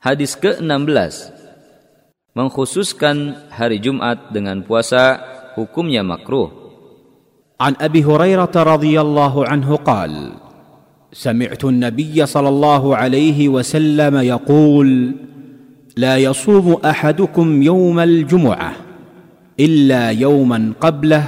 Hadis 0.00 0.32
ke-16 0.32 1.28
mengkhususkan 2.32 3.36
hari 3.52 3.76
Jumat 3.84 4.32
dengan 4.32 4.64
puasa 4.64 5.20
hukumnya 5.60 6.00
makruh. 6.00 6.56
عن 7.60 7.76
ابي 7.76 8.00
هريره 8.08 8.56
رضي 8.56 8.96
الله 8.96 9.34
عنه 9.44 9.68
قال 9.84 10.32
سمعت 11.12 11.60
النبي 11.60 12.16
صلى 12.16 12.48
الله 12.48 12.96
عليه 12.96 13.48
وسلم 13.52 14.14
يقول 14.16 14.88
لا 16.00 16.16
يصوم 16.16 16.80
احدكم 16.80 17.46
يوم 17.62 17.98
الجمعه 18.00 18.72
الا 19.60 20.16
يوما 20.16 20.72
قبله 20.80 21.24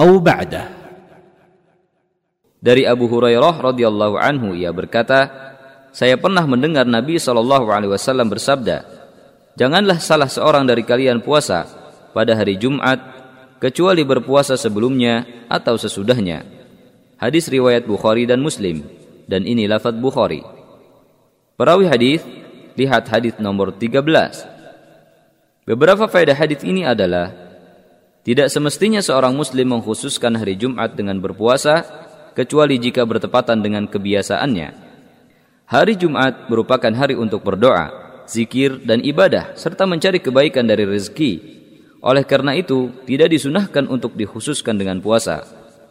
أو 0.00 0.16
بعده 0.16 0.64
Dari 2.64 2.88
Abu 2.88 3.08
Hurairah 3.08 3.60
radhiyallahu 3.60 4.20
anhu 4.20 4.52
ia 4.56 4.72
berkata, 4.72 5.49
saya 5.90 6.14
pernah 6.18 6.46
mendengar 6.46 6.86
Nabi 6.86 7.18
Shallallahu 7.18 7.66
alaihi 7.70 7.92
wasallam 7.92 8.30
bersabda, 8.30 8.86
Janganlah 9.58 9.98
salah 9.98 10.30
seorang 10.30 10.64
dari 10.64 10.86
kalian 10.86 11.20
puasa 11.20 11.66
pada 12.14 12.32
hari 12.38 12.56
Jumat 12.56 12.98
kecuali 13.60 14.06
berpuasa 14.06 14.56
sebelumnya 14.56 15.46
atau 15.50 15.76
sesudahnya. 15.76 16.46
Hadis 17.20 17.52
riwayat 17.52 17.84
Bukhari 17.84 18.24
dan 18.24 18.40
Muslim 18.40 18.86
dan 19.28 19.44
ini 19.44 19.68
lafaz 19.68 19.92
Bukhari. 19.92 20.40
Perawi 21.60 21.92
hadis 21.92 22.24
lihat 22.72 23.04
hadis 23.12 23.36
nomor 23.36 23.76
13. 23.76 24.00
Beberapa 25.68 26.08
faedah 26.08 26.32
hadis 26.32 26.64
ini 26.64 26.88
adalah 26.88 27.28
tidak 28.24 28.48
semestinya 28.48 29.04
seorang 29.04 29.36
muslim 29.36 29.76
mengkhususkan 29.76 30.40
hari 30.40 30.56
Jumat 30.56 30.96
dengan 30.96 31.20
berpuasa 31.20 31.84
kecuali 32.32 32.80
jika 32.80 33.04
bertepatan 33.04 33.60
dengan 33.60 33.84
kebiasaannya. 33.84 34.79
Hari 35.69 35.97
Jumat 35.97 36.45
merupakan 36.45 36.93
hari 36.93 37.17
untuk 37.17 37.41
berdoa, 37.41 37.89
zikir, 38.29 38.85
dan 38.85 39.01
ibadah, 39.01 39.57
serta 39.57 39.89
mencari 39.89 40.21
kebaikan 40.21 40.61
dari 40.61 40.85
rezeki. 40.85 41.41
Oleh 42.05 42.21
karena 42.21 42.53
itu, 42.53 42.93
tidak 43.09 43.33
disunahkan 43.33 43.89
untuk 43.89 44.13
dikhususkan 44.13 44.77
dengan 44.77 45.01
puasa. 45.01 45.41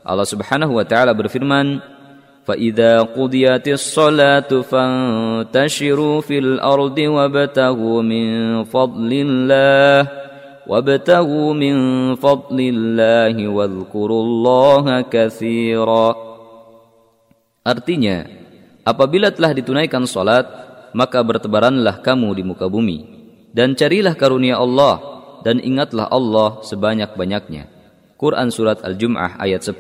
Allah 0.07 0.29
Subhanahu 0.29 0.79
wa 0.79 0.87
taala 0.87 1.11
berfirman, 1.11 1.83
فَإِذَا 2.45 3.17
قُضِيَتِ 3.17 3.67
الصَّلَاةُ 3.69 4.51
فَانْتَشِرُوا 4.53 6.17
فِي 6.21 6.37
الْأَرْضِ 6.39 6.99
وَابْتَغُوا 6.99 7.99
مِنْ 8.05 8.27
فَضْلِ 8.69 9.11
اللَّهِ 9.27 10.01
وَابْتَغُوا 10.69 11.51
مِنْ 11.55 11.77
فَضْلِ 12.21 12.59
اللَّهِ 12.61 13.37
وَاذْكُرُوا 13.49 14.23
اللَّهَ 14.23 14.87
كَثِيرًا 15.01 16.09
Artinya, 17.65 18.38
apabila 18.90 19.30
telah 19.30 19.54
ditunaikan 19.54 20.10
salat, 20.10 20.50
maka 20.98 21.22
bertebaranlah 21.22 22.02
kamu 22.02 22.34
di 22.34 22.44
muka 22.44 22.66
bumi 22.66 23.06
dan 23.54 23.78
carilah 23.78 24.18
karunia 24.18 24.58
Allah 24.58 24.98
dan 25.46 25.62
ingatlah 25.62 26.10
Allah 26.10 26.60
sebanyak-banyaknya. 26.66 27.70
Quran 28.20 28.52
surat 28.52 28.84
Al-Jum'ah 28.84 29.40
ayat 29.40 29.64
10. 29.64 29.80